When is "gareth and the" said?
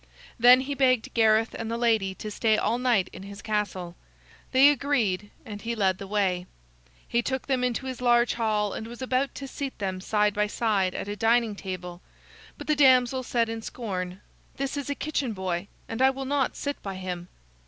1.13-1.77